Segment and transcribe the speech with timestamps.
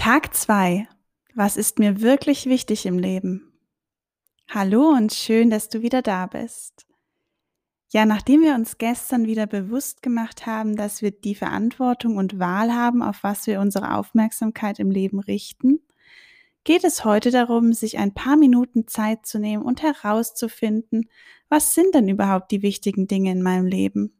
[0.00, 0.88] Tag 2.
[1.34, 3.52] Was ist mir wirklich wichtig im Leben?
[4.48, 6.86] Hallo und schön, dass du wieder da bist.
[7.90, 12.72] Ja, nachdem wir uns gestern wieder bewusst gemacht haben, dass wir die Verantwortung und Wahl
[12.72, 15.80] haben, auf was wir unsere Aufmerksamkeit im Leben richten,
[16.64, 21.10] geht es heute darum, sich ein paar Minuten Zeit zu nehmen und herauszufinden,
[21.50, 24.18] was sind denn überhaupt die wichtigen Dinge in meinem Leben,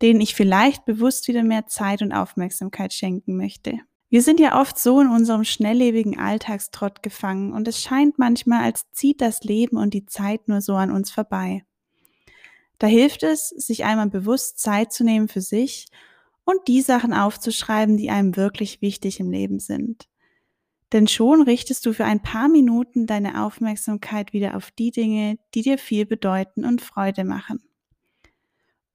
[0.00, 3.80] denen ich vielleicht bewusst wieder mehr Zeit und Aufmerksamkeit schenken möchte.
[4.10, 8.90] Wir sind ja oft so in unserem schnelllebigen Alltagstrott gefangen und es scheint manchmal, als
[8.92, 11.64] zieht das Leben und die Zeit nur so an uns vorbei.
[12.78, 15.88] Da hilft es, sich einmal bewusst Zeit zu nehmen für sich
[16.44, 20.08] und die Sachen aufzuschreiben, die einem wirklich wichtig im Leben sind.
[20.92, 25.60] Denn schon richtest du für ein paar Minuten deine Aufmerksamkeit wieder auf die Dinge, die
[25.60, 27.62] dir viel bedeuten und Freude machen.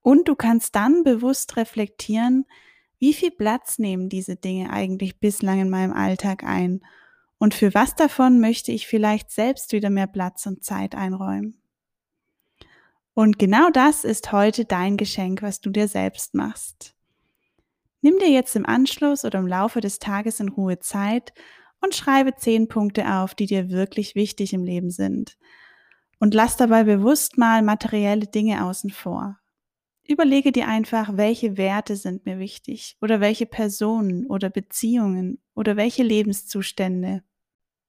[0.00, 2.46] Und du kannst dann bewusst reflektieren,
[3.04, 6.80] wie viel Platz nehmen diese Dinge eigentlich bislang in meinem Alltag ein?
[7.36, 11.60] Und für was davon möchte ich vielleicht selbst wieder mehr Platz und Zeit einräumen?
[13.12, 16.94] Und genau das ist heute dein Geschenk, was du dir selbst machst.
[18.00, 21.34] Nimm dir jetzt im Anschluss oder im Laufe des Tages in Ruhe Zeit
[21.82, 25.36] und schreibe zehn Punkte auf, die dir wirklich wichtig im Leben sind.
[26.20, 29.36] Und lass dabei bewusst mal materielle Dinge außen vor.
[30.06, 36.02] Überlege dir einfach, welche Werte sind mir wichtig oder welche Personen oder Beziehungen oder welche
[36.02, 37.22] Lebenszustände.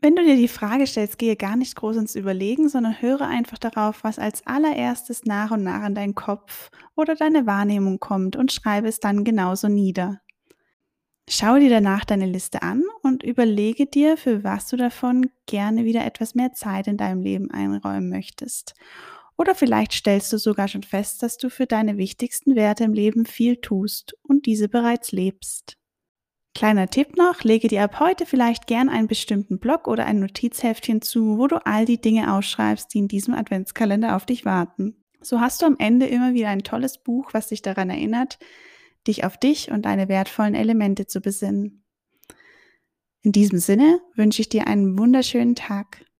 [0.00, 3.58] Wenn du dir die Frage stellst, gehe gar nicht groß ins Überlegen, sondern höre einfach
[3.58, 8.52] darauf, was als allererstes nach und nach in deinen Kopf oder deine Wahrnehmung kommt und
[8.52, 10.20] schreibe es dann genauso nieder.
[11.28, 16.06] Schau dir danach deine Liste an und überlege dir, für was du davon gerne wieder
[16.06, 18.74] etwas mehr Zeit in deinem Leben einräumen möchtest
[19.38, 23.24] oder vielleicht stellst du sogar schon fest, dass du für deine wichtigsten Werte im Leben
[23.24, 25.78] viel tust und diese bereits lebst.
[26.54, 31.02] Kleiner Tipp noch, lege dir ab heute vielleicht gern einen bestimmten Blog oder ein Notizheftchen
[31.02, 35.04] zu, wo du all die Dinge ausschreibst, die in diesem Adventskalender auf dich warten.
[35.20, 38.40] So hast du am Ende immer wieder ein tolles Buch, was dich daran erinnert,
[39.06, 41.84] dich auf dich und deine wertvollen Elemente zu besinnen.
[43.22, 46.04] In diesem Sinne wünsche ich dir einen wunderschönen Tag.